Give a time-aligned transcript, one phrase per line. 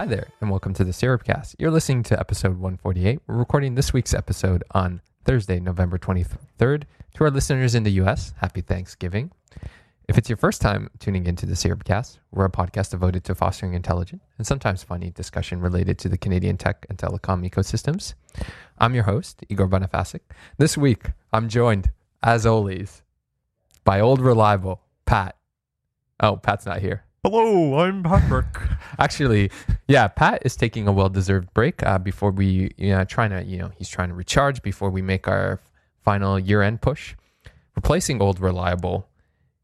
[0.00, 1.56] Hi there, and welcome to the Syrupcast.
[1.58, 3.20] You're listening to episode 148.
[3.26, 6.84] We're recording this week's episode on Thursday, November 23rd.
[7.16, 9.30] To our listeners in the US, happy Thanksgiving.
[10.08, 13.74] If it's your first time tuning into the Syrupcast, we're a podcast devoted to fostering
[13.74, 18.14] intelligent and sometimes funny discussion related to the Canadian tech and telecom ecosystems.
[18.78, 20.20] I'm your host, Igor Bonifacic.
[20.56, 21.90] This week, I'm joined,
[22.22, 23.02] as always,
[23.84, 25.36] by old reliable Pat.
[26.20, 27.04] Oh, Pat's not here.
[27.22, 28.46] Hello, I'm Patrick.
[28.98, 29.50] Actually,
[29.86, 33.58] yeah, Pat is taking a well-deserved break uh, before we, you know, trying to, you
[33.58, 35.60] know, he's trying to recharge before we make our
[36.02, 37.14] final year-end push.
[37.76, 39.06] Replacing old reliable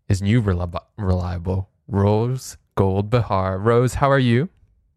[0.06, 3.58] is new reliable, reliable Rose Gold Behar.
[3.58, 4.50] Rose, how are you?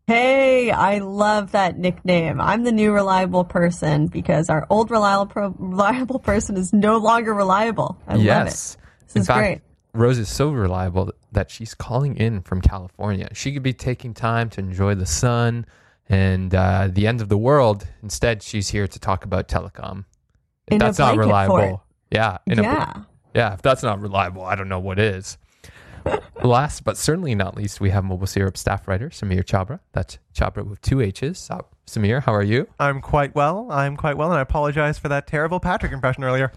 [0.08, 2.42] Hey, I love that nickname.
[2.42, 7.34] I'm the new reliable person because our old reliable pro- reliable person is no longer
[7.34, 7.98] reliable.
[8.06, 8.26] I yes.
[8.26, 9.06] love it.
[9.06, 9.62] This In is fact, great.
[9.94, 13.28] Rose is so reliable that she's calling in from California.
[13.34, 15.66] She could be taking time to enjoy the sun
[16.08, 17.88] and uh, the end of the world.
[18.04, 20.06] Instead, she's here to talk about telecom.
[20.68, 21.59] If In a that's not blanket fort.
[21.62, 21.84] reliable.
[22.12, 22.38] Yeah.
[22.46, 22.94] in a Yeah.
[23.34, 23.54] yeah.
[23.54, 25.38] If that's not reliable, I don't know what is.
[26.44, 29.80] Last but certainly not least, we have Mobile Syrup staff writer Sameer Chhabra.
[29.92, 31.50] That's Chhabra with two H's.
[31.50, 32.68] Uh, Sameer, how are you?
[32.80, 33.68] I'm quite well.
[33.72, 36.52] I'm quite well, and I apologize for that terrible Patrick impression earlier.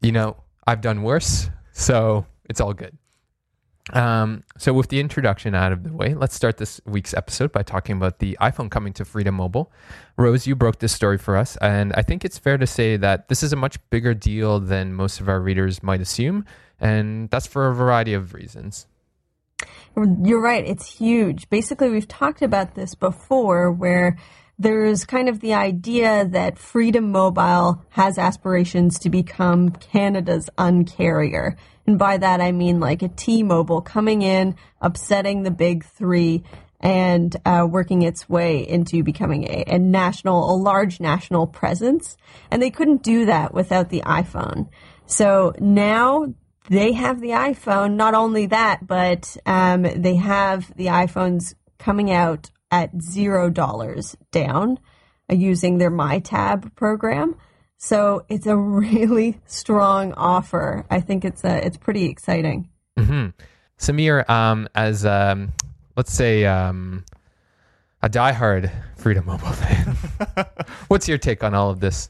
[0.00, 2.96] you know, I've done worse, so it's all good.
[3.92, 7.62] Um, so with the introduction out of the way, let's start this week's episode by
[7.62, 9.72] talking about the iPhone coming to Freedom Mobile.
[10.16, 13.28] Rose, you broke this story for us, and I think it's fair to say that
[13.28, 16.44] this is a much bigger deal than most of our readers might assume,
[16.78, 18.86] and that's for a variety of reasons.
[19.96, 20.66] You're right.
[20.66, 21.50] It's huge.
[21.50, 24.16] Basically, we've talked about this before where
[24.62, 31.56] there's kind of the idea that Freedom Mobile has aspirations to become Canada's uncarrier.
[31.86, 36.44] And by that, I mean like a T Mobile coming in, upsetting the big three,
[36.78, 42.16] and uh, working its way into becoming a, a national, a large national presence.
[42.50, 44.68] And they couldn't do that without the iPhone.
[45.06, 46.34] So now
[46.70, 47.94] they have the iPhone.
[47.94, 54.80] Not only that, but um, they have the iPhones coming out at zero dollars down
[55.30, 57.36] uh, using their MyTab program.
[57.76, 60.84] So it's a really strong offer.
[60.90, 62.68] I think it's a, it's pretty exciting.
[62.98, 63.28] hmm
[63.78, 65.52] Sameer, um, as um,
[65.96, 67.04] let's say um,
[68.00, 69.96] a diehard Freedom Mobile fan,
[70.88, 72.08] what's your take on all of this?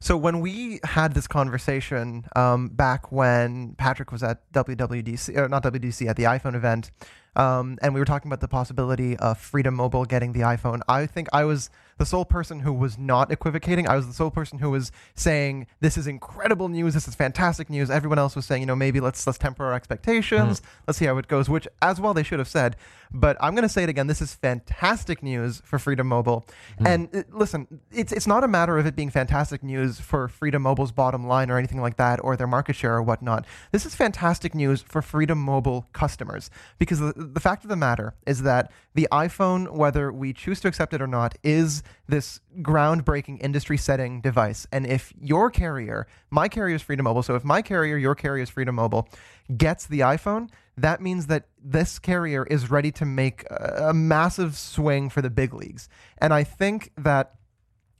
[0.00, 5.62] So when we had this conversation um, back when Patrick was at WWDC, or not
[5.62, 6.90] WWDC, at the iPhone event,
[7.36, 11.06] um, and we were talking about the possibility of Freedom Mobile getting the iPhone, I
[11.06, 11.70] think I was
[12.02, 13.86] the sole person who was not equivocating.
[13.86, 17.70] I was the sole person who was saying this is incredible news, this is fantastic
[17.70, 17.92] news.
[17.92, 21.16] Everyone else was saying, you know, maybe let's let's temper our expectations, let's see how
[21.18, 21.48] it goes.
[21.48, 22.74] Which, as well, they should have said.
[23.14, 24.08] But I'm going to say it again.
[24.08, 26.44] This is fantastic news for Freedom Mobile.
[26.84, 30.62] And uh, listen, it's it's not a matter of it being fantastic news for Freedom
[30.62, 33.46] Mobile's bottom line or anything like that, or their market share or whatnot.
[33.70, 38.14] This is fantastic news for Freedom Mobile customers because the, the fact of the matter
[38.26, 43.42] is that the iPhone, whether we choose to accept it or not, is this groundbreaking
[43.42, 44.66] industry setting device.
[44.72, 48.42] And if your carrier, my carrier is Freedom Mobile, so if my carrier, your carrier
[48.42, 49.08] is Freedom Mobile,
[49.56, 54.56] gets the iPhone, that means that this carrier is ready to make a, a massive
[54.56, 55.88] swing for the big leagues.
[56.18, 57.34] And I think that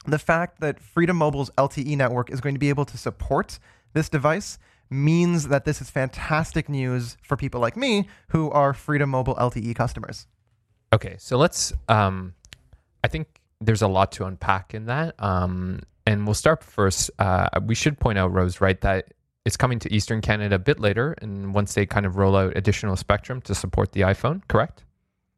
[0.06, 3.58] the fact that Freedom Mobile's LTE network is going to be able to support
[3.92, 4.58] this device
[4.90, 9.74] means that this is fantastic news for people like me who are Freedom Mobile LTE
[9.74, 10.26] customers.
[10.92, 11.72] Okay, so let's.
[11.88, 12.34] Um,
[13.02, 17.10] I think there's a lot to unpack in that, um, and we'll start first.
[17.18, 19.12] Uh, we should point out, Rose, right, that
[19.44, 22.56] it's coming to Eastern Canada a bit later, and once they kind of roll out
[22.56, 24.84] additional spectrum to support the iPhone, correct?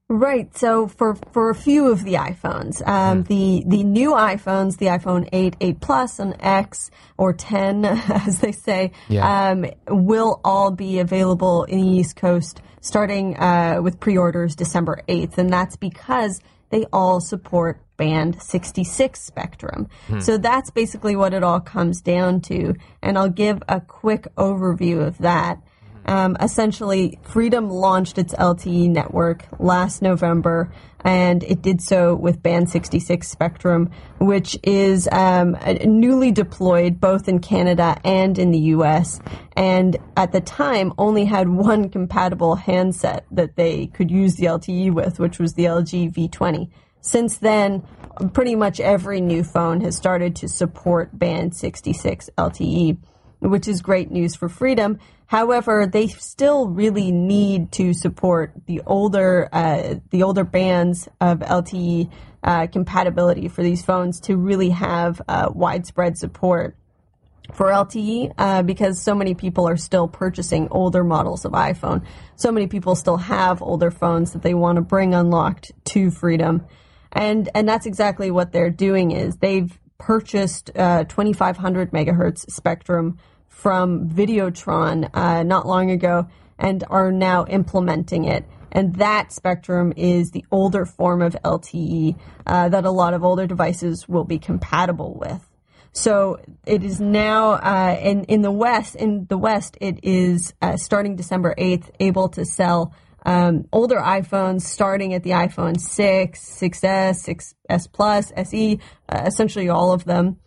[0.08, 0.54] Right.
[0.56, 5.26] So for for a few of the iPhones, um, the the new iPhones, the iPhone
[5.32, 9.50] 8, 8 Plus, and X or 10, as they say, Yeah.
[9.52, 15.38] um, will all be available in the East Coast starting uh, with pre-orders December 8th,
[15.38, 19.88] and that's because they all support band 66 spectrum.
[20.20, 25.06] So that's basically what it all comes down to, and I'll give a quick overview
[25.06, 25.60] of that.
[26.06, 30.70] Um, essentially, Freedom launched its LTE network last November,
[31.02, 37.38] and it did so with Band 66 spectrum, which is um, newly deployed both in
[37.38, 39.20] Canada and in the US.
[39.56, 44.92] And at the time, only had one compatible handset that they could use the LTE
[44.92, 46.70] with, which was the LG V20.
[47.06, 47.82] Since then,
[48.32, 52.96] pretty much every new phone has started to support Band 66 LTE
[53.40, 54.98] which is great news for freedom.
[55.26, 62.10] However, they still really need to support the older uh, the older bands of LTE
[62.42, 66.76] uh, compatibility for these phones to really have uh, widespread support
[67.52, 72.04] for LTE uh, because so many people are still purchasing older models of iPhone.
[72.36, 76.64] So many people still have older phones that they want to bring unlocked to Freedom,
[77.14, 79.12] and and that's exactly what they're doing.
[79.12, 83.18] Is they've purchased uh, 2500 megahertz spectrum
[83.48, 86.28] from Videotron uh, not long ago
[86.58, 88.44] and are now implementing it.
[88.72, 93.46] And that spectrum is the older form of LTE uh, that a lot of older
[93.46, 95.48] devices will be compatible with.
[95.92, 98.96] So it is now uh, in in the west.
[98.96, 102.92] In the west, it is uh, starting December eighth, able to sell
[103.24, 109.92] um, older iPhones, starting at the iPhone six, 6s, 6s Plus, SE, uh, essentially all
[109.92, 110.38] of them.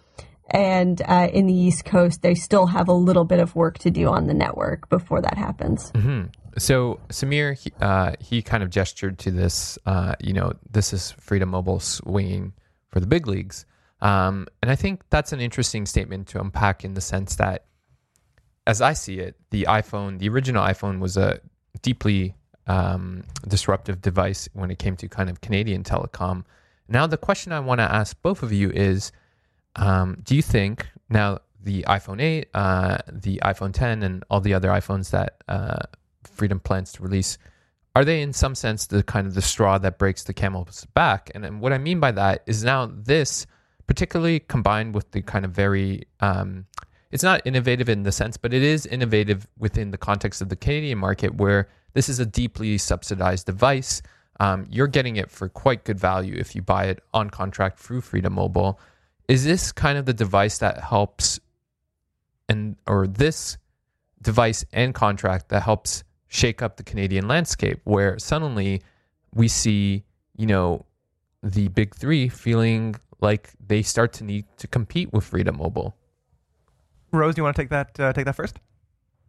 [0.50, 3.92] And uh, in the East Coast, they still have a little bit of work to
[3.92, 5.92] do on the network before that happens.
[6.58, 9.78] So Sameer, he, uh, he kind of gestured to this.
[9.86, 12.54] Uh, you know, this is Freedom Mobile swinging
[12.90, 13.66] for the big leagues,
[14.02, 17.66] um, and I think that's an interesting statement to unpack in the sense that,
[18.66, 21.42] as I see it, the iPhone, the original iPhone, was a
[21.82, 22.37] deeply
[22.68, 26.44] um, disruptive device when it came to kind of Canadian telecom.
[26.88, 29.12] Now, the question I want to ask both of you is,
[29.76, 34.54] um, do you think now the iPhone 8, uh, the iPhone 10, and all the
[34.54, 35.80] other iPhones that uh,
[36.24, 37.38] Freedom plans to release,
[37.96, 41.32] are they in some sense the kind of the straw that breaks the camel's back?
[41.34, 43.48] And, then what I mean by that is now this,
[43.88, 46.68] particularly combined with the kind of very, um,
[47.12, 50.56] it's not innovative in the sense, but it is innovative within the context of the
[50.56, 54.04] Canadian market where this is a deeply subsidized device.
[54.40, 58.02] Um, you're getting it for quite good value if you buy it on contract through
[58.02, 58.80] Freedom Mobile.
[59.28, 61.40] Is this kind of the device that helps,
[62.48, 63.58] and or this
[64.22, 68.84] device and contract that helps shake up the Canadian landscape, where suddenly
[69.34, 70.04] we see,
[70.36, 70.86] you know,
[71.42, 75.96] the big three feeling like they start to need to compete with Freedom Mobile.
[77.12, 78.60] Rose, do you want to take that uh, take that first?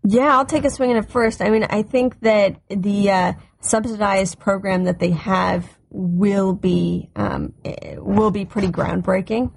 [0.05, 1.43] Yeah, I'll take a swing at it first.
[1.43, 7.55] I mean, I think that the uh, subsidized program that they have will be um,
[7.65, 9.53] eh, will be pretty groundbreaking.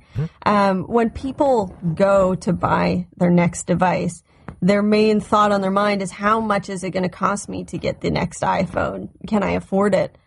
[0.45, 4.23] Um, when people go to buy their next device,
[4.61, 7.63] their main thought on their mind is how much is it going to cost me
[7.65, 9.09] to get the next iPhone?
[9.27, 10.17] Can I afford it?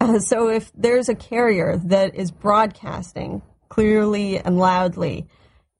[0.00, 5.26] Uh, so if there's a carrier that is broadcasting clearly and loudly,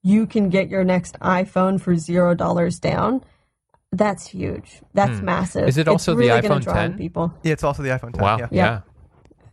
[0.02, 3.24] you can get your next iPhone for zero dollars down.
[3.96, 4.82] That's huge.
[4.92, 5.62] That's massive.
[5.62, 5.68] Hmm.
[5.68, 6.98] Is it also the really gonna iPhone draw in 10?
[6.98, 8.22] People Yeah, it's also the iPhone 10.
[8.22, 8.38] Wow.
[8.38, 8.48] Yeah.
[8.50, 8.80] Yeah.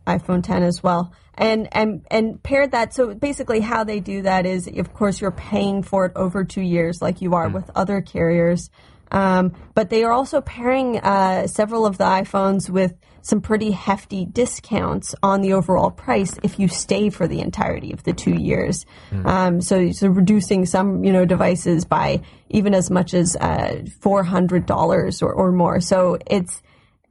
[0.06, 1.12] iPhone 10 as well.
[1.34, 5.30] And and and paired that so basically how they do that is of course you're
[5.30, 8.70] paying for it over 2 years like you are with other carriers.
[9.12, 14.24] Um, but they are also pairing uh, several of the iPhones with some pretty hefty
[14.24, 18.84] discounts on the overall price if you stay for the entirety of the two years.
[19.24, 24.24] Um, so, so reducing some you know devices by even as much as uh, four
[24.24, 25.80] hundred dollars or, or more.
[25.80, 26.62] So it's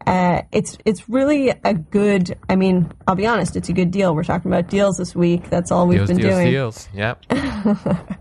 [0.08, 2.38] uh, it's it's really a good.
[2.50, 4.14] I mean, I'll be honest, it's a good deal.
[4.16, 5.50] We're talking about deals this week.
[5.50, 6.52] That's all we've Deals, been deals, doing.
[6.52, 6.90] deals.
[6.94, 7.26] Yep.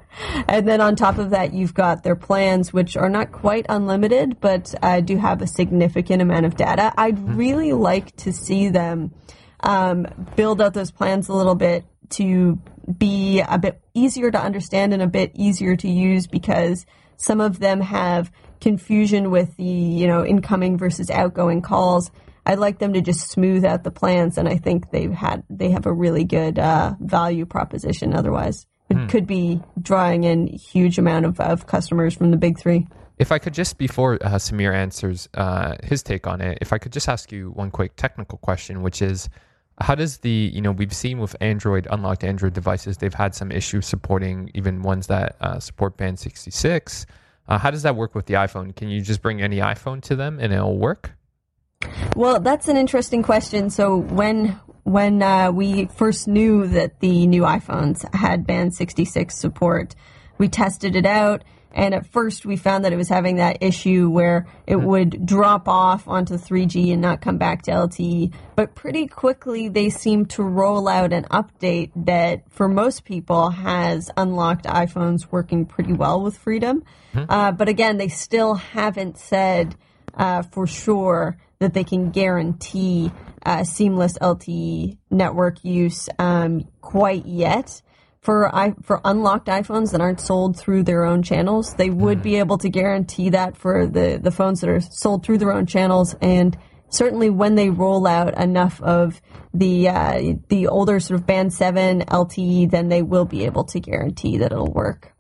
[0.48, 4.40] And then on top of that, you've got their plans, which are not quite unlimited,
[4.40, 6.92] but uh, do have a significant amount of data.
[6.96, 9.12] I'd really like to see them
[9.60, 10.06] um,
[10.36, 12.58] build out those plans a little bit to
[12.98, 17.58] be a bit easier to understand and a bit easier to use because some of
[17.60, 22.10] them have confusion with the you know incoming versus outgoing calls.
[22.46, 25.70] I'd like them to just smooth out the plans, and I think they've had they
[25.70, 28.14] have a really good uh, value proposition.
[28.14, 32.88] Otherwise, it could be drawing in huge amount of, of customers from the big three.
[33.18, 36.78] If I could just, before uh, Sameer answers uh, his take on it, if I
[36.78, 39.28] could just ask you one quick technical question, which is,
[39.80, 43.52] how does the you know we've seen with Android unlocked Android devices, they've had some
[43.52, 47.06] issues supporting even ones that uh, support Band 66.
[47.50, 48.74] Uh, how does that work with the iPhone?
[48.74, 51.12] Can you just bring any iPhone to them and it'll work?
[52.14, 53.70] Well, that's an interesting question.
[53.70, 59.94] So when when uh, we first knew that the new iPhones had Band 66 support,
[60.38, 61.42] we tested it out.
[61.72, 64.86] And at first, we found that it was having that issue where it mm-hmm.
[64.86, 68.34] would drop off onto 3G and not come back to LTE.
[68.56, 74.10] But pretty quickly, they seemed to roll out an update that, for most people, has
[74.16, 76.82] unlocked iPhones working pretty well with Freedom.
[77.14, 77.30] Mm-hmm.
[77.30, 79.76] Uh, but again, they still haven't said
[80.14, 83.12] uh, for sure that they can guarantee
[83.44, 87.80] uh, seamless LTE network use um, quite yet.
[88.20, 92.22] For I, for unlocked iPhones that aren't sold through their own channels, they would hmm.
[92.22, 95.66] be able to guarantee that for the, the phones that are sold through their own
[95.66, 96.14] channels.
[96.20, 96.56] And
[96.90, 99.20] certainly when they roll out enough of
[99.54, 103.80] the uh, the older sort of band seven LTE, then they will be able to
[103.80, 105.12] guarantee that it'll work.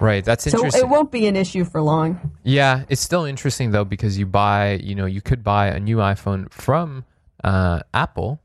[0.00, 0.24] Right.
[0.24, 0.80] That's interesting.
[0.80, 2.32] So it won't be an issue for long.
[2.42, 5.98] Yeah, it's still interesting though because you buy, you know, you could buy a new
[5.98, 7.04] iPhone from
[7.44, 8.40] uh, Apple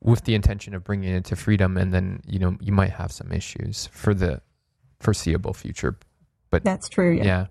[0.00, 3.12] with the intention of bringing it to freedom, and then you know you might have
[3.12, 4.40] some issues for the
[5.00, 5.98] foreseeable future.
[6.50, 7.16] But that's true.
[7.16, 7.24] Yeah.
[7.24, 7.46] yeah.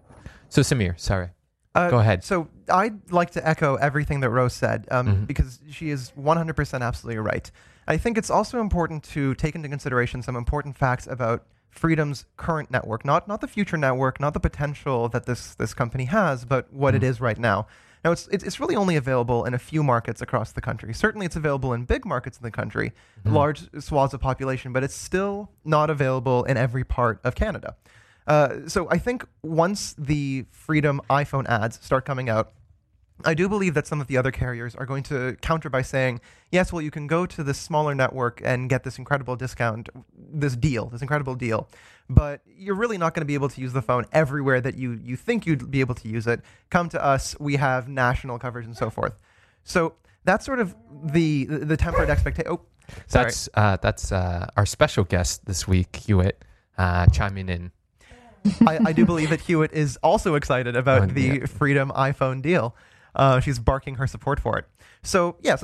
[0.49, 1.29] So Sameer, sorry.
[1.75, 2.23] Uh, Go ahead.
[2.23, 5.25] So I'd like to echo everything that Rose said um, mm-hmm.
[5.25, 7.51] because she is 100% absolutely right.
[7.85, 12.71] I think it's also important to take into consideration some important facts about Freedom's current
[12.71, 16.71] network, not not the future network, not the potential that this this company has, but
[16.71, 17.03] what mm-hmm.
[17.03, 17.67] it is right now.
[18.05, 20.93] Now it's it's really only available in a few markets across the country.
[20.93, 23.35] Certainly, it's available in big markets in the country, mm-hmm.
[23.35, 27.75] large swaths of population, but it's still not available in every part of Canada.
[28.27, 32.53] Uh, so I think once the Freedom iPhone ads start coming out,
[33.23, 36.19] I do believe that some of the other carriers are going to counter by saying,
[36.51, 40.55] yes, well, you can go to this smaller network and get this incredible discount, this
[40.55, 41.69] deal, this incredible deal,
[42.09, 44.99] but you're really not going to be able to use the phone everywhere that you,
[45.01, 46.41] you think you'd be able to use it.
[46.69, 49.17] Come to us, we have national coverage and so forth.
[49.63, 49.93] So
[50.25, 52.51] that's sort of the, the, tempered expectation.
[52.51, 52.61] Oh,
[53.07, 53.25] sorry.
[53.25, 56.43] That's, uh, that's uh, our special guest this week, Hewitt,
[56.77, 57.71] uh, chiming in.
[58.67, 61.45] I, I, do believe that Hewitt is also excited about oh, the yeah.
[61.45, 62.75] Freedom iPhone deal.
[63.15, 64.65] Uh, she's barking her support for it.
[65.03, 65.63] So, yes,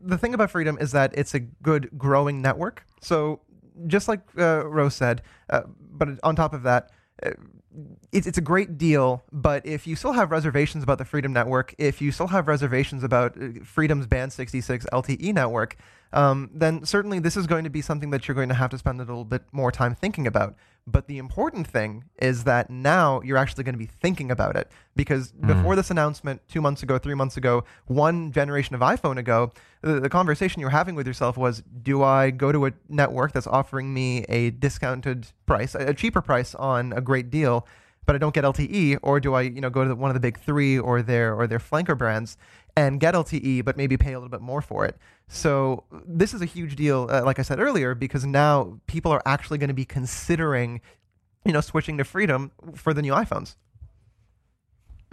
[0.00, 2.84] the thing about Freedom is that it's a good growing network.
[3.00, 3.40] So,
[3.86, 6.90] just like uh, Rose said, uh, but on top of that,
[7.22, 7.30] uh,
[8.12, 11.74] it's, it's a great deal, but if you still have reservations about the Freedom Network,
[11.78, 15.76] if you still have reservations about uh, Freedom's Band 66 LTE network,
[16.12, 18.78] um, then certainly this is going to be something that you're going to have to
[18.78, 20.54] spend a little bit more time thinking about.
[20.86, 24.70] But the important thing is that now you're actually going to be thinking about it
[24.94, 25.46] because mm.
[25.46, 29.50] before this announcement, two months ago, three months ago, one generation of iPhone ago,
[29.80, 33.46] the, the conversation you're having with yourself was do I go to a network that's
[33.46, 37.66] offering me a discounted price, a cheaper price on a great deal?
[38.06, 40.14] but I don't get LTE, or do I, you know, go to the, one of
[40.14, 42.36] the big three or their or their flanker brands
[42.76, 44.96] and get LTE, but maybe pay a little bit more for it?
[45.28, 49.22] So this is a huge deal, uh, like I said earlier, because now people are
[49.24, 50.80] actually going to be considering,
[51.44, 53.56] you know, switching to Freedom for the new iPhones.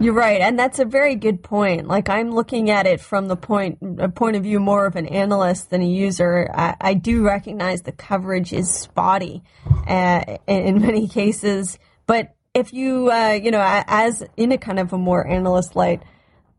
[0.02, 1.86] You're right, and that's a very good point.
[1.86, 5.06] Like I'm looking at it from the point a point of view more of an
[5.06, 6.50] analyst than a user.
[6.52, 9.44] I, I do recognize the coverage is spotty
[9.86, 11.78] uh, in many cases,
[12.08, 16.02] but if you uh, you know as in a kind of a more analyst light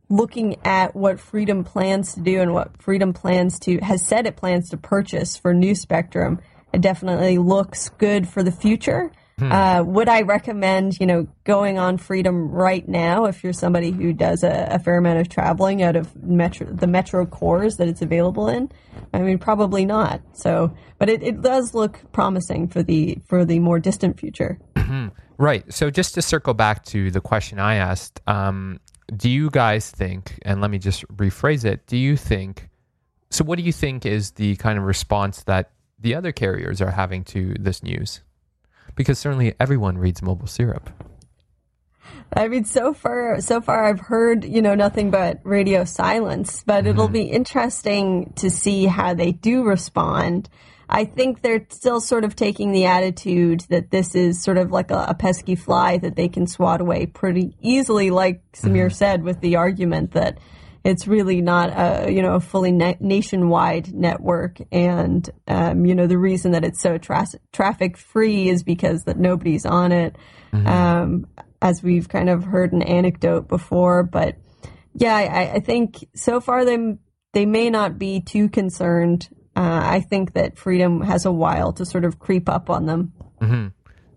[0.10, 4.36] looking at what Freedom plans to do and what Freedom plans to has said it
[4.36, 6.40] plans to purchase for new Spectrum,
[6.74, 9.12] it definitely looks good for the future.
[9.40, 9.52] Hmm.
[9.52, 14.14] Uh, would I recommend, you know, going on Freedom right now if you're somebody who
[14.14, 18.04] does a, a, fair amount of traveling out of metro, the metro cores that it's
[18.04, 18.72] available in?
[19.12, 20.22] I mean, probably not.
[20.34, 24.60] So, but it, it does look promising for the for the more distant future.
[24.78, 25.08] Hmm.
[25.38, 25.72] right.
[25.74, 28.80] So, just to circle back to the question I asked, um,
[29.16, 32.70] do you guys think, and let me just rephrase it, do you think,
[33.30, 36.92] so what do you think is the kind of response that the other carriers are
[36.92, 38.22] having to this news?
[38.96, 40.90] Because certainly everyone reads mobile syrup.
[42.36, 46.64] I mean, so far, so far, I've heard you know nothing but radio silence.
[46.66, 46.90] But mm-hmm.
[46.90, 50.50] it'll be interesting to see how they do respond.
[50.94, 54.92] I think they're still sort of taking the attitude that this is sort of like
[54.92, 58.94] a, a pesky fly that they can swat away pretty easily, like Sameer mm-hmm.
[58.94, 60.38] said, with the argument that
[60.84, 64.60] it's really not a you know a fully na- nationwide network.
[64.72, 69.18] And um, you know the reason that it's so tra- traffic free is because that
[69.18, 70.16] nobody's on it.
[70.54, 70.68] Mm-hmm.
[70.68, 71.28] Um,
[71.62, 74.36] as we've kind of heard an anecdote before, but
[74.94, 76.78] yeah, I, I think so far they
[77.34, 79.28] they may not be too concerned.
[79.56, 83.14] Uh, I think that freedom has a while to sort of creep up on them.
[83.42, 83.68] Mm-hmm.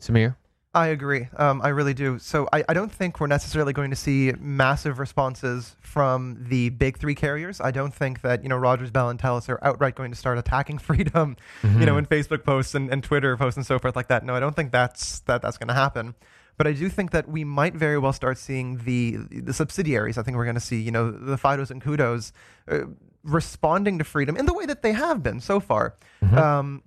[0.00, 0.36] Sameer.
[0.76, 1.28] I agree.
[1.34, 2.18] Um, I really do.
[2.18, 6.98] So I, I don't think we're necessarily going to see massive responses from the big
[6.98, 7.62] three carriers.
[7.62, 10.36] I don't think that you know Rogers, Bell, and Telus are outright going to start
[10.36, 11.80] attacking freedom, mm-hmm.
[11.80, 14.22] you know, in Facebook posts and, and Twitter posts and so forth like that.
[14.22, 16.14] No, I don't think that's that that's going to happen.
[16.58, 20.18] But I do think that we might very well start seeing the the subsidiaries.
[20.18, 22.32] I think we're going to see you know the Fidos and Koodos
[22.68, 22.80] uh,
[23.26, 25.96] responding to freedom in the way that they have been so far.
[26.22, 26.38] Mm-hmm.
[26.38, 26.82] Um,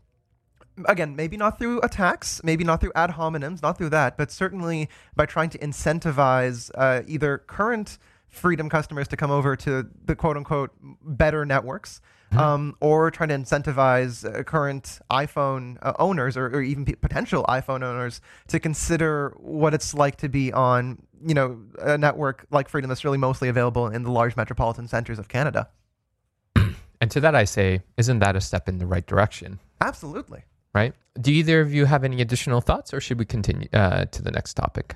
[0.86, 4.90] again, maybe not through attacks, maybe not through ad hominems, not through that, but certainly
[5.16, 10.38] by trying to incentivize uh, either current freedom customers to come over to the quote
[10.38, 12.02] unquote better networks.
[12.32, 12.40] Mm-hmm.
[12.40, 17.44] Um, or trying to incentivize uh, current iPhone uh, owners or, or even p- potential
[17.50, 22.70] iPhone owners to consider what it's like to be on, you know, a network like
[22.70, 25.70] Freedom that's really mostly available in the large metropolitan centers of Canada.
[27.02, 29.60] And to that, I say, isn't that a step in the right direction?
[29.80, 30.94] Absolutely right?
[31.20, 34.32] Do either of you have any additional thoughts, or should we continue uh, to the
[34.32, 34.96] next topic?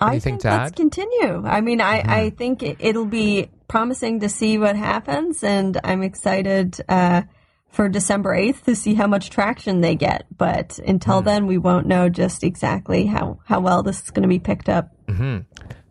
[0.00, 0.76] Anything I think to let's add?
[0.76, 1.46] continue.
[1.46, 2.10] I mean, I, mm-hmm.
[2.10, 7.22] I think it, will be promising to see what happens, and I'm excited uh,
[7.70, 10.26] for December 8th to see how much traction they get.
[10.36, 11.24] But until mm.
[11.24, 14.68] then, we won't know just exactly how, how well this is going to be picked
[14.68, 14.90] up.
[15.06, 15.38] Mm-hmm.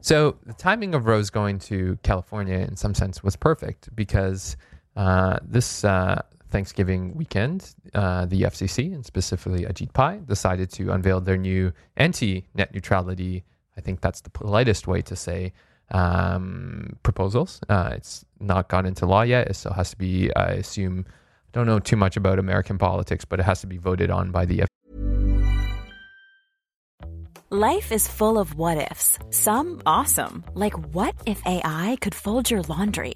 [0.02, 4.56] So the timing of Rose going to California, in some sense, was perfect because
[4.96, 11.20] uh, this uh, Thanksgiving weekend, uh, the FCC and specifically Ajit Pai decided to unveil
[11.20, 13.44] their new anti-net neutrality.
[13.78, 15.52] I think that's the politest way to say
[15.92, 17.60] um, proposals.
[17.68, 19.50] Uh, it's not gone into law yet.
[19.50, 23.26] It still has to be, I assume, I don't know too much about American politics,
[23.26, 24.60] but it has to be voted on by the.
[24.60, 24.68] FCC.
[27.52, 29.20] Life is full of what ifs.
[29.30, 33.16] Some awesome, like what if AI could fold your laundry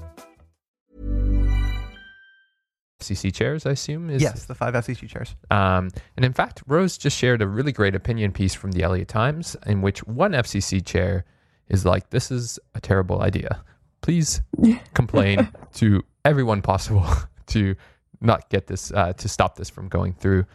[3.01, 4.09] FCC chairs, I assume.
[4.09, 5.35] Is, yes, the five FCC chairs.
[5.49, 9.03] Um, and in fact, Rose just shared a really great opinion piece from the LA
[9.03, 11.25] Times in which one FCC chair
[11.67, 13.63] is like, "This is a terrible idea.
[14.01, 14.41] Please
[14.93, 17.05] complain to everyone possible
[17.47, 17.75] to
[18.21, 20.45] not get this uh, to stop this from going through."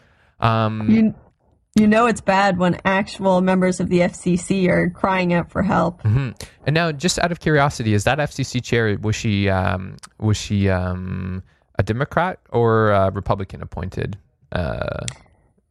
[0.41, 1.15] Um, you,
[1.75, 6.03] you know it's bad when actual members of the FCC are crying out for help.
[6.03, 6.31] Mm-hmm.
[6.67, 10.69] And now, just out of curiosity, is that FCC chair was she um, was she
[10.69, 11.43] um,
[11.79, 14.19] a Democrat or a Republican appointed?
[14.53, 15.05] Uh,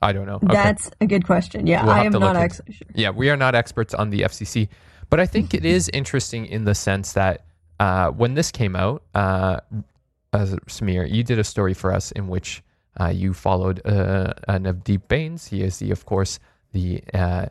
[0.02, 0.36] I don't know.
[0.36, 0.48] Okay.
[0.54, 1.66] That's a good question.
[1.66, 2.88] Yeah, we'll I am not actually sure.
[2.94, 4.68] Yeah, we are not experts on the FCC,
[5.10, 7.46] but I think it is interesting in the sense that
[7.80, 9.60] uh, when this came out, uh,
[10.34, 12.62] Samir, you did a story for us in which
[13.00, 15.48] uh, you followed uh, Navdeep Bains.
[15.48, 16.40] He is the, of course,
[16.72, 17.48] the uh,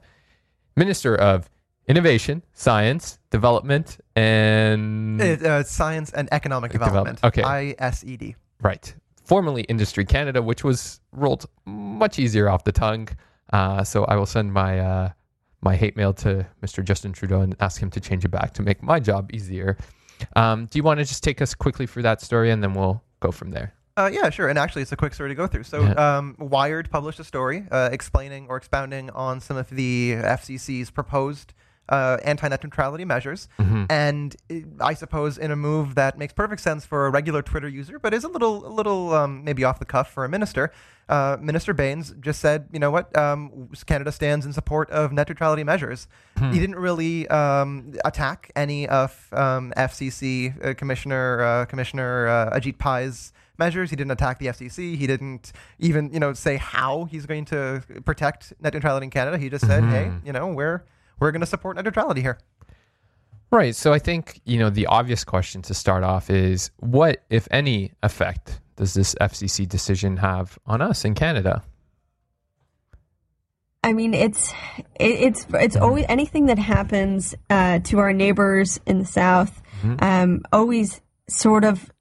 [0.76, 1.50] Minister of
[1.86, 7.20] Innovation, Science, Development, and uh, Science and Economic Development.
[7.20, 7.56] development.
[7.56, 8.36] Okay, ISED.
[8.64, 8.94] Right.
[9.24, 13.08] Formerly Industry Canada, which was rolled much easier off the tongue.
[13.52, 15.10] Uh, so I will send my uh,
[15.60, 16.82] my hate mail to Mr.
[16.82, 19.76] Justin Trudeau and ask him to change it back to make my job easier.
[20.34, 23.02] Um, do you want to just take us quickly through that story and then we'll
[23.20, 23.74] go from there?
[23.96, 24.48] Uh, yeah, sure.
[24.48, 25.62] And actually, it's a quick story to go through.
[25.64, 26.16] So, yeah.
[26.18, 31.54] um, Wired published a story uh, explaining or expounding on some of the FCC's proposed
[31.88, 33.84] uh, anti-net neutrality measures, mm-hmm.
[33.90, 34.36] and
[34.80, 38.14] I suppose in a move that makes perfect sense for a regular Twitter user, but
[38.14, 40.72] is a little, a little um, maybe off the cuff for a minister.
[41.06, 45.28] Uh, Minister Bains just said, you know what, um, Canada stands in support of net
[45.28, 46.08] neutrality measures.
[46.38, 46.50] Hmm.
[46.52, 52.78] He didn't really um, attack any of um, FCC uh, Commissioner uh, Commissioner uh, Ajit
[52.78, 53.90] Pai's measures.
[53.90, 54.96] He didn't attack the FCC.
[54.96, 59.36] He didn't even, you know, say how he's going to protect net neutrality in Canada.
[59.36, 59.92] He just said, mm-hmm.
[59.92, 60.84] hey, you know, we're
[61.18, 62.38] we're going to support net neutrality here.
[63.50, 63.74] Right.
[63.74, 67.92] So I think, you know, the obvious question to start off is what, if any,
[68.02, 71.62] effect does this FCC decision have on us in Canada?
[73.84, 74.52] I mean, it's
[74.98, 79.62] it's it's always anything that happens uh, to our neighbors in the south.
[79.82, 80.02] Mm-hmm.
[80.02, 81.92] Um, always sort of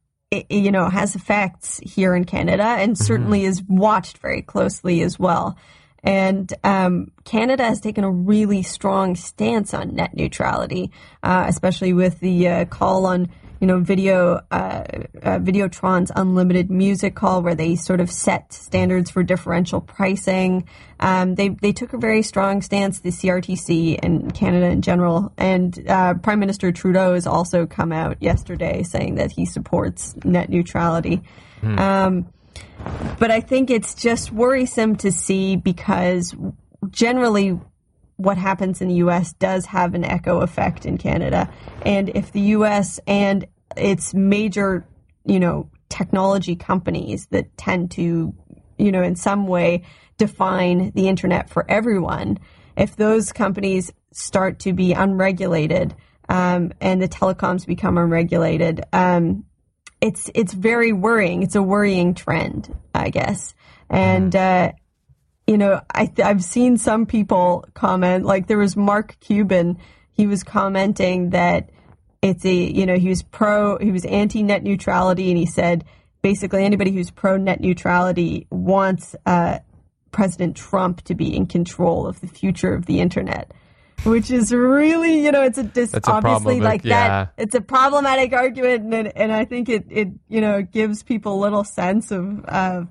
[0.50, 3.50] you know has effects here in Canada, and certainly mm-hmm.
[3.50, 5.58] is watched very closely as well.
[6.04, 12.20] And um, Canada has taken a really strong stance on net neutrality, uh, especially with
[12.20, 13.30] the uh, call on
[13.64, 14.84] you know, video, uh,
[15.22, 20.68] uh, Videotron's unlimited music call, where they sort of set standards for differential pricing.
[21.00, 25.32] Um, they they took a very strong stance, the CRTC and Canada in general.
[25.38, 30.50] And uh, Prime Minister Trudeau has also come out yesterday saying that he supports net
[30.50, 31.22] neutrality.
[31.62, 31.80] Hmm.
[31.80, 32.28] Um,
[33.20, 36.36] but I think it's just worrisome to see because
[36.90, 37.60] generally
[38.18, 41.52] what happens in the US does have an echo effect in Canada.
[41.86, 44.86] And if the US and it's major,
[45.26, 48.34] you know, technology companies that tend to,
[48.78, 49.84] you know, in some way
[50.18, 52.40] define the internet for everyone.
[52.76, 55.96] If those companies start to be unregulated
[56.30, 59.46] um, and the telecoms become unregulated, um,
[60.04, 61.44] it's it's very worrying.
[61.44, 63.56] It's a worrying trend, I guess.
[63.90, 64.74] And uh,
[65.48, 69.78] you know, I I've seen some people comment like there was Mark Cuban.
[70.12, 71.70] He was commenting that
[72.22, 75.86] it's a you know he was pro he was anti net neutrality and he said
[76.22, 79.60] basically anybody who's pro net neutrality wants uh,
[80.12, 83.54] President Trump to be in control of the future of the internet.
[84.04, 87.08] Which is really, you know, it's a dis- obviously like yeah.
[87.08, 87.34] that.
[87.38, 91.42] It's a problematic argument, and and I think it it you know gives people a
[91.42, 92.84] little sense of uh,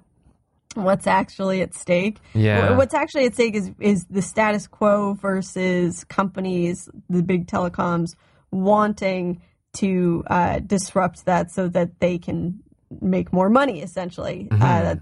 [0.74, 2.18] what's actually at stake.
[2.34, 2.76] Yeah.
[2.76, 8.14] What's actually at stake is is the status quo versus companies, the big telecoms
[8.50, 9.42] wanting
[9.74, 12.62] to uh, disrupt that so that they can
[13.00, 14.48] make more money, essentially.
[14.50, 14.62] Mm-hmm.
[14.62, 14.96] Uh,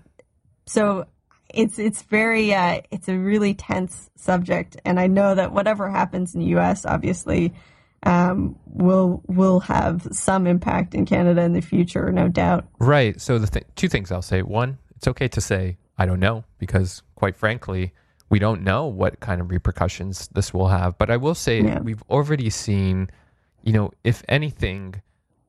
[0.66, 1.06] so
[1.54, 6.34] it's it's very uh, it's a really tense subject, and I know that whatever happens
[6.34, 6.84] in the U.S.
[6.84, 7.54] obviously
[8.02, 12.66] um, will will have some impact in Canada in the future, no doubt.
[12.78, 13.20] Right.
[13.20, 16.44] So the th- two things I'll say: one, it's okay to say I don't know
[16.58, 17.92] because, quite frankly,
[18.28, 20.96] we don't know what kind of repercussions this will have.
[20.98, 21.80] But I will say yeah.
[21.80, 23.10] we've already seen
[23.62, 25.02] you know, if anything,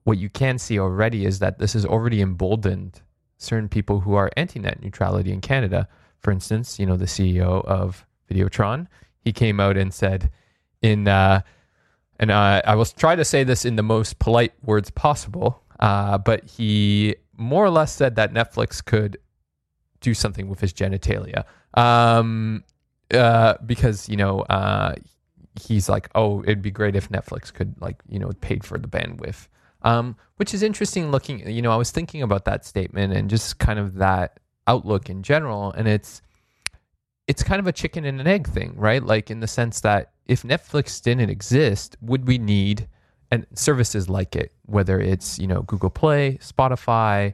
[0.04, 3.02] what you can see already is that this has already emboldened
[3.42, 5.88] certain people who are anti-net neutrality in Canada.
[6.20, 8.88] For instance, you know, the CEO of Videotron,
[9.20, 10.30] he came out and said
[10.82, 11.42] in, uh,
[12.20, 16.18] and uh, I will try to say this in the most polite words possible, uh,
[16.20, 19.18] but he more or less said that Netflix could
[20.02, 21.44] do something with his genitalia.
[21.74, 22.64] Um,
[23.12, 24.96] uh, because, you know, uh,
[25.60, 28.88] he's like, oh, it'd be great if Netflix could like, you know, paid for the
[28.88, 29.48] bandwidth.
[29.84, 33.58] Um, which is interesting looking, you know, I was thinking about that statement and just
[33.58, 35.72] kind of that outlook in general.
[35.72, 36.22] And it's,
[37.28, 39.04] it's kind of a chicken and an egg thing, right?
[39.04, 42.88] Like in the sense that if Netflix didn't exist, would we need
[43.32, 47.34] and services like it, whether it's, you know, Google Play, Spotify,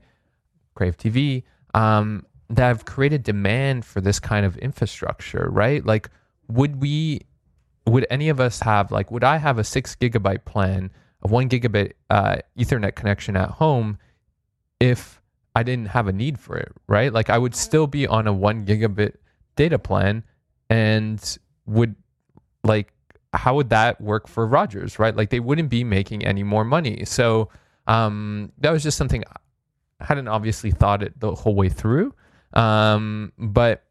[0.76, 5.86] Crave TV, um, that have created demand for this kind of infrastructure, right?
[5.86, 6.10] Like,
[6.48, 7.22] would we
[7.86, 11.50] would any of us have like would I have a six gigabyte plan, a one
[11.50, 13.98] gigabit uh, Ethernet connection at home
[14.80, 15.22] if
[15.56, 17.12] I didn't have a need for it, right?
[17.12, 19.16] Like I would still be on a one gigabit
[19.56, 20.24] data plan
[20.70, 21.96] and would
[22.64, 22.94] like
[23.34, 25.16] how would that work for Rogers, right?
[25.16, 27.06] Like they wouldn't be making any more money.
[27.06, 27.50] So
[27.88, 29.24] um, that was just something
[30.00, 32.14] I hadn't obviously thought it the whole way through.
[32.54, 33.84] Um, but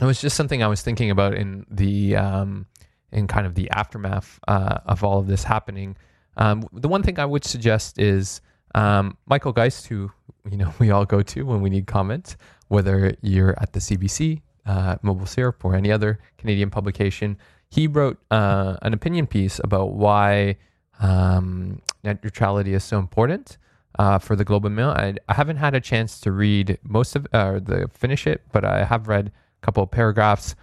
[0.00, 2.66] it was just something I was thinking about in the um,
[3.10, 5.96] in kind of the aftermath uh, of all of this happening.
[6.36, 8.40] Um, the one thing I would suggest is
[8.74, 10.10] um, Michael Geist, who
[10.50, 12.36] you know we all go to when we need comments,
[12.68, 17.36] whether you're at the CBC, uh, Mobile Syrup, or any other Canadian publication.
[17.70, 20.56] He wrote uh, an opinion piece about why
[21.00, 23.56] um, net neutrality is so important
[23.98, 24.90] uh, for the Globe and Mail.
[24.90, 28.64] I, I, haven't had a chance to read most of uh, the finish it, but
[28.64, 30.54] I have read a couple of paragraphs.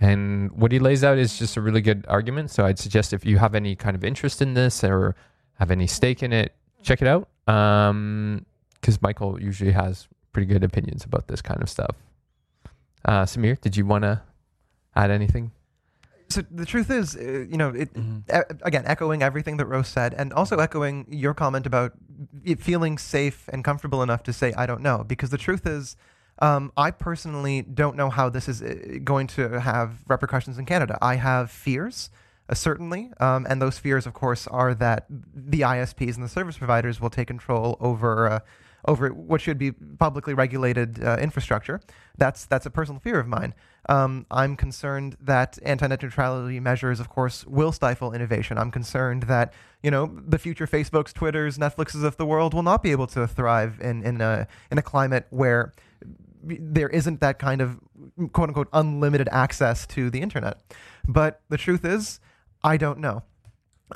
[0.00, 2.50] And what he lays out is just a really good argument.
[2.50, 5.16] So I'd suggest if you have any kind of interest in this or
[5.54, 7.28] have any stake in it, check it out.
[7.46, 8.46] Because um,
[9.00, 11.96] Michael usually has pretty good opinions about this kind of stuff.
[13.04, 14.22] Uh, Sameer, did you want to
[14.94, 15.50] add anything?
[16.28, 18.18] So the truth is, uh, you know, it, mm-hmm.
[18.30, 21.92] e- again, echoing everything that Rose said, and also echoing your comment about
[22.58, 25.04] feeling safe and comfortable enough to say, I don't know.
[25.08, 25.96] Because the truth is,
[26.40, 30.98] um, I personally don't know how this is uh, going to have repercussions in Canada.
[31.02, 32.10] I have fears,
[32.48, 36.56] uh, certainly, um, and those fears, of course, are that the ISPs and the service
[36.56, 38.40] providers will take control over uh,
[38.86, 41.80] over what should be publicly regulated uh, infrastructure.
[42.16, 43.54] That's that's a personal fear of mine.
[43.88, 48.58] Um, I'm concerned that anti-net neutrality measures, of course, will stifle innovation.
[48.58, 52.82] I'm concerned that you know the future Facebooks, Twitters, Netflixes of the world will not
[52.82, 55.72] be able to thrive in in a in a climate where
[56.42, 57.78] there isn't that kind of
[58.32, 60.60] quote unquote unlimited access to the internet.
[61.06, 62.20] But the truth is,
[62.62, 63.22] I don't know.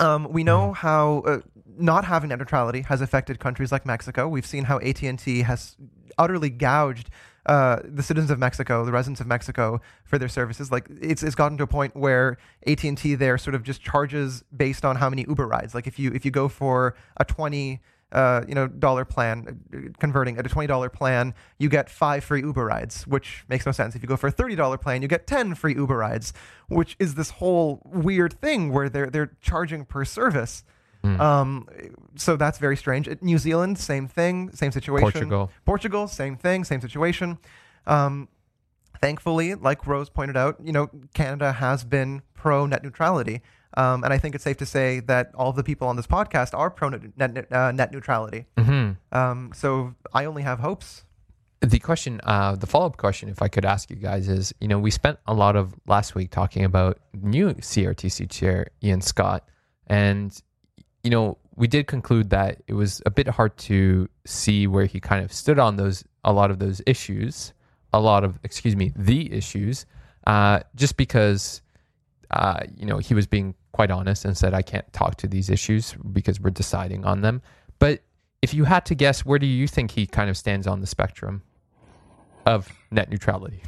[0.01, 4.29] Um, we know how uh, not having net neutrality has affected countries like Mexico.
[4.29, 5.77] We've seen how AT and T has
[6.19, 7.11] utterly gouged
[7.45, 10.71] uh, the citizens of Mexico, the residents of Mexico, for their services.
[10.71, 13.83] Like it's it's gotten to a point where AT and T there sort of just
[13.83, 15.75] charges based on how many Uber rides.
[15.75, 17.81] Like if you if you go for a twenty
[18.13, 22.23] uh, you know dollar plan, uh, converting at a twenty dollar plan, you get five
[22.23, 23.95] free Uber rides, which makes no sense.
[23.95, 26.33] If you go for a thirty dollar plan, you get ten free Uber rides,
[26.69, 30.65] which is this whole weird thing where they're they're charging per service.
[31.03, 31.21] Hmm.
[31.21, 31.69] Um,
[32.15, 33.09] so that's very strange.
[33.21, 35.11] New Zealand, same thing, same situation.
[35.11, 35.51] Portugal.
[35.65, 37.39] Portugal, same thing, same situation.
[37.87, 38.29] Um,
[39.01, 43.41] thankfully, like Rose pointed out, you know, Canada has been pro net neutrality.
[43.75, 46.07] Um, and I think it's safe to say that all of the people on this
[46.07, 48.47] podcast are pro net, net, uh, net neutrality.
[48.59, 51.05] hmm Um, so I only have hopes.
[51.61, 54.67] The question, uh, the follow up question, if I could ask you guys, is you
[54.67, 59.49] know, we spent a lot of last week talking about new CRTC chair, Ian Scott.
[59.87, 60.37] And,
[61.05, 64.99] you know, we did conclude that it was a bit hard to see where he
[64.99, 67.53] kind of stood on those, a lot of those issues,
[67.93, 69.87] a lot of, excuse me, the issues,
[70.27, 71.62] uh, just because,
[72.33, 75.51] uh, you know, he was being quite honest and said, I can't talk to these
[75.51, 77.43] issues because we're deciding on them.
[77.79, 78.01] But
[78.43, 80.87] if you had to guess, where do you think he kind of stands on the
[80.87, 81.43] spectrum
[82.47, 83.63] of net neutrality?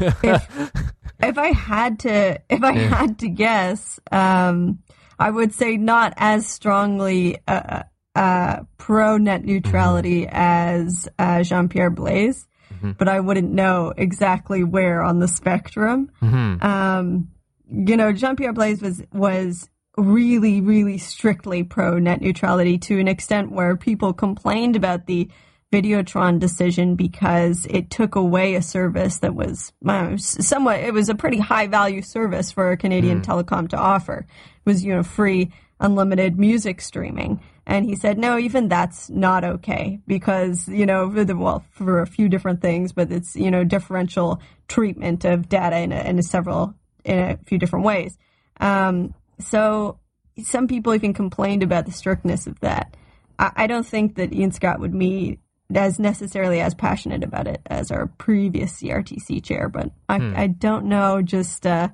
[0.00, 2.88] if I had to, if I Yeah.
[2.88, 4.78] had to guess, um,
[5.18, 7.82] I would say not as strongly uh,
[8.14, 12.46] uh, pro net neutrality as uh, Jean Pierre Blais,
[12.82, 12.96] Mhm.
[12.98, 16.10] but I wouldn't know exactly where on the spectrum.
[16.22, 16.62] Mhm.
[16.62, 17.28] Um,
[17.70, 23.08] you know, Jean Pierre Blais was was really, really strictly pro net neutrality to an
[23.08, 25.28] extent where people complained about the
[25.72, 30.80] Videotron decision because it took away a service that was uh, somewhat.
[30.80, 34.26] It was a pretty high value service for a Canadian telecom to offer.
[34.28, 35.50] It was you know free,
[35.80, 37.40] unlimited music streaming.
[37.66, 42.00] And he said, no, even that's not okay because, you know, for the- well, for
[42.00, 46.18] a few different things, but it's, you know, differential treatment of data in, a, in
[46.18, 46.74] a several,
[47.06, 48.18] in a few different ways.
[48.60, 49.98] Um, so
[50.42, 52.96] some people even complained about the strictness of that.
[53.38, 55.38] I, I don't think that Ian Scott would be
[55.74, 60.86] as necessarily as passionate about it as our previous CRTC chair, but I, I don't
[60.86, 61.88] know just uh,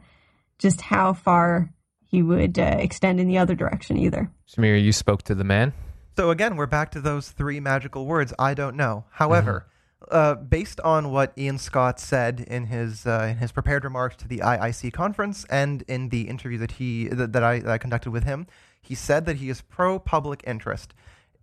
[0.59, 1.73] just how far
[2.07, 4.31] he would uh, extend in the other direction either.
[4.47, 5.73] Sameer, you spoke to the man.
[6.17, 8.35] So again, we're back to those three magical words.
[8.39, 9.05] I don't know.
[9.11, 9.67] However,
[10.11, 14.29] uh, based on what Ian Scott said in his uh, in his prepared remarks to
[14.29, 18.11] the IIC conference and in the interview that he that, that I, that I conducted
[18.11, 18.47] with him,
[18.81, 20.95] he said that he is pro public interest.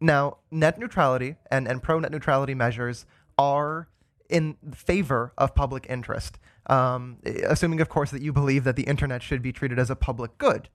[0.01, 3.05] Now, net neutrality and, and pro net neutrality measures
[3.37, 3.87] are
[4.29, 9.23] in favor of public interest, um, assuming, of course, that you believe that the internet
[9.23, 10.69] should be treated as a public good.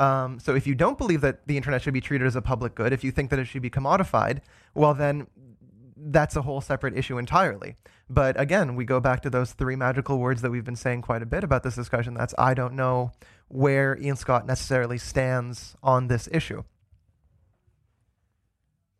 [0.00, 2.74] Um, so if you don't believe that the internet should be treated as a public
[2.74, 4.40] good, if you think that it should be commodified,
[4.74, 5.26] well, then
[6.04, 7.76] that's a whole separate issue entirely.
[8.08, 11.22] But again, we go back to those three magical words that we've been saying quite
[11.22, 12.14] a bit about this discussion.
[12.14, 13.12] That's I don't know
[13.48, 16.62] where Ian Scott necessarily stands on this issue.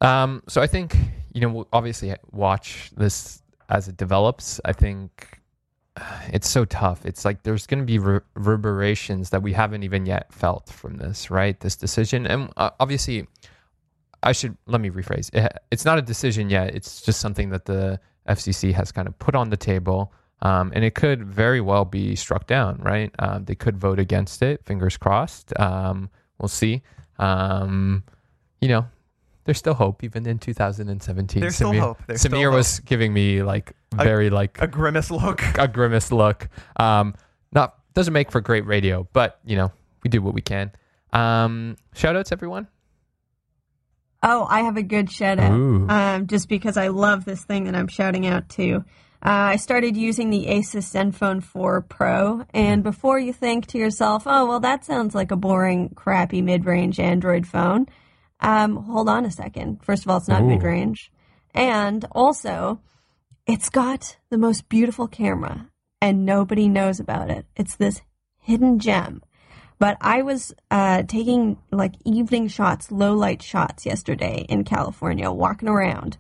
[0.00, 0.96] Um, so I think
[1.32, 4.60] you know we'll obviously watch this as it develops.
[4.64, 5.40] I think
[5.96, 7.04] uh, it's so tough.
[7.04, 11.30] It's like there's going to be reverberations that we haven't even yet felt from this,
[11.30, 11.58] right?
[11.60, 13.26] This decision, and uh, obviously,
[14.24, 15.32] I should let me rephrase.
[15.32, 16.74] It, it's not a decision yet.
[16.74, 20.12] It's just something that the FCC has kind of put on the table.
[20.42, 23.10] Um, and it could very well be struck down, right?
[23.18, 24.64] Um, they could vote against it.
[24.64, 25.58] Fingers crossed.
[25.58, 26.82] Um, we'll see.
[27.18, 28.02] Um,
[28.60, 28.87] you know,
[29.44, 31.40] there's still hope even in 2017.
[31.40, 31.98] There's still Sameer, hope.
[32.06, 35.42] There's still Sameer was giving me like very like A grimace look.
[35.58, 36.48] a grimace look.
[36.76, 37.14] Um,
[37.52, 39.70] not doesn't make for great radio, but you know
[40.02, 40.72] we do what we can.
[41.12, 42.66] Um, shout outs everyone.
[44.26, 45.52] Oh, I have a good shout out.
[45.90, 48.76] Um, just because I love this thing that I'm shouting out to.
[49.22, 54.24] Uh, I started using the Asus Zenfone 4 Pro, and before you think to yourself,
[54.26, 57.87] oh, well, that sounds like a boring, crappy mid range Android phone,
[58.40, 59.82] um, hold on a second.
[59.82, 61.10] First of all, it's not mid range.
[61.54, 62.80] And also,
[63.46, 65.70] it's got the most beautiful camera,
[66.02, 67.46] and nobody knows about it.
[67.56, 68.02] It's this
[68.38, 69.22] hidden gem.
[69.78, 75.68] But I was uh, taking like evening shots, low light shots yesterday in California, walking
[75.68, 76.16] around,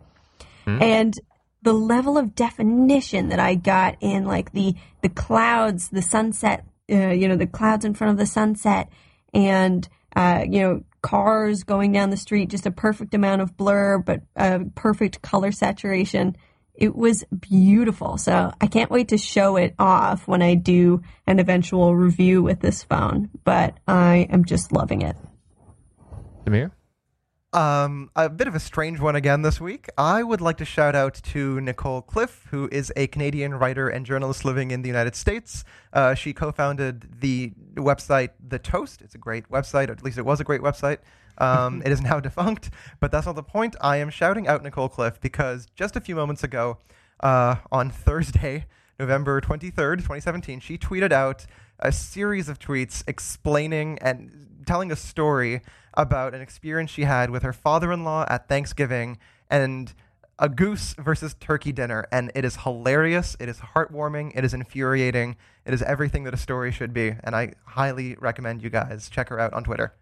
[0.80, 1.14] and
[1.62, 7.10] the level of definition that I got in like the the clouds, the sunset, uh,
[7.10, 8.90] you know, the clouds in front of the sunset,
[9.32, 13.98] and uh, you know, cars going down the street, just a perfect amount of blur,
[13.98, 16.36] but uh, perfect color saturation.
[16.74, 18.18] It was beautiful.
[18.18, 22.60] So I can't wait to show it off when I do an eventual review with
[22.60, 25.16] this phone, but I am just loving it.
[26.44, 26.72] Sameer?
[27.52, 29.86] Um, a bit of a strange one again this week.
[29.96, 34.04] I would like to shout out to Nicole Cliffe, who is a Canadian writer and
[34.04, 35.62] journalist living in the United States.
[35.92, 39.02] Uh, she co-founded the website The Toast.
[39.02, 40.98] It's a great website, or at least it was a great website.
[41.38, 42.70] Um, it is now defunct,
[43.00, 43.76] but that's not the point.
[43.80, 46.78] I am shouting out Nicole Cliffe because just a few moments ago,
[47.20, 48.66] uh, on Thursday,
[48.98, 51.46] November 23rd, 2017, she tweeted out
[51.80, 55.60] a series of tweets explaining and telling a story
[55.94, 59.18] about an experience she had with her father-in-law at Thanksgiving
[59.50, 59.92] and
[60.38, 62.06] a goose versus turkey dinner.
[62.10, 63.36] And it is hilarious.
[63.38, 64.32] It is heartwarming.
[64.34, 65.36] It is infuriating.
[65.64, 67.14] It is everything that a story should be.
[67.22, 69.94] And i highly recommend you guys check her out on twitter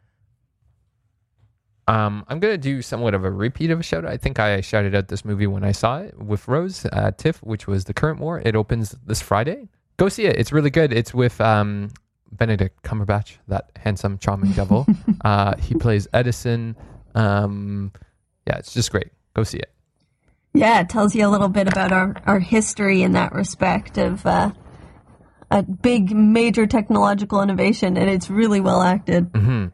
[1.88, 4.11] Um, I'm gonna do somewhat of a repeat of a shout out.
[4.12, 7.42] I think I shouted out this movie when I saw it with Rose at TIFF,
[7.42, 8.40] which was the current war.
[8.45, 9.68] It opens this Friday.
[9.97, 10.37] Go see it.
[10.37, 10.92] It's really good.
[10.92, 11.90] It's with um,
[12.31, 14.87] Benedict Cumberbatch, that handsome, charming devil.
[15.25, 16.77] uh, he plays Edison.
[17.14, 17.92] Um,
[18.47, 19.09] yeah, it's just great.
[19.35, 19.73] Go see it.
[20.55, 24.25] Yeah, it tells you a little bit about our, our history in that respect of
[24.27, 24.53] uh,
[25.51, 29.31] a big, major technological innovation, and it's really well acted.
[29.35, 29.66] hmm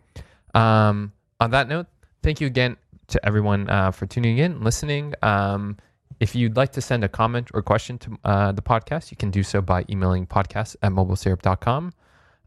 [0.55, 1.87] Um, on that note,
[2.29, 5.15] thank you again to everyone uh, for tuning in, listening.
[5.23, 5.79] Um,
[6.21, 9.31] if you'd like to send a comment or question to uh, the podcast, you can
[9.31, 11.95] do so by emailing podcast at mobilesyrup.com.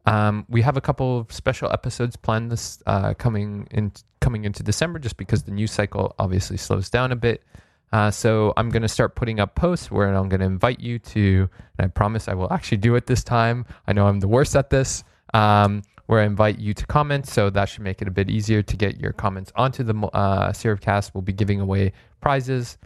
[0.06, 4.62] Um, we have a couple of special episodes planned this uh, coming in coming into
[4.62, 7.42] December, just because the news cycle obviously slows down a bit.
[7.92, 11.00] Uh, so I'm going to start putting up posts where I'm going to invite you
[11.00, 13.66] to, and I promise I will actually do it this time.
[13.88, 15.04] I know I'm the worst at this.
[15.34, 18.62] Um, where I invite you to comment, so that should make it a bit easier
[18.62, 21.12] to get your comments onto the uh, Syrupcast.
[21.14, 22.78] We'll be giving away prizes.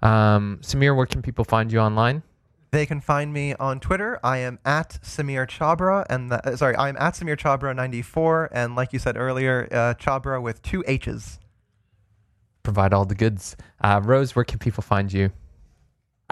[0.00, 2.22] Um, Sameer, where can people find you online?
[2.70, 4.18] They can find me on Twitter.
[4.24, 8.00] I am at Sameer Chhabra, and the, uh, sorry, I am at Sameer Chhabra ninety
[8.00, 11.40] four, and like you said earlier, uh, Chhabra with two H's.
[12.62, 13.54] Provide all the goods.
[13.82, 15.30] Uh, Rose, where can people find you?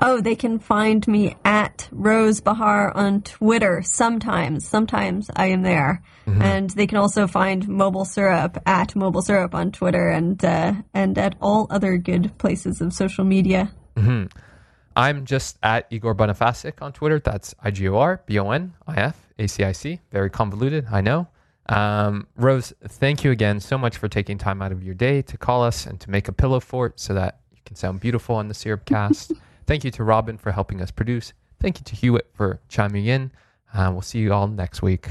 [0.03, 4.67] Oh, they can find me at Rose Behar on Twitter sometimes.
[4.67, 6.03] Sometimes I am there.
[6.27, 11.19] And they can also find Mobile Syrup at Mobile Syrup on Twitter and uh, and
[11.19, 13.73] at all other good places of social media.
[13.97, 14.27] hmm
[14.95, 17.19] I'm just at Igor Bonifacic on Twitter.
[17.19, 19.99] That's I G O R B O N I F A C I C.
[20.13, 21.27] Very convoluted, I know.
[21.69, 25.37] Um, Rose, thank you again so much for taking time out of your day to
[25.37, 28.47] call us and to make a pillow fort so that you can sound beautiful on
[28.47, 29.33] the Syrup Cast.
[29.71, 31.33] thank you to Robin for helping us produce.
[31.61, 33.31] Thank you to Hewitt for chiming in.
[33.73, 35.11] Uh, we'll see you all next week.